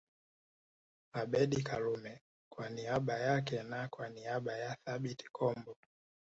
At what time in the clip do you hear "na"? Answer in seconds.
3.63-3.87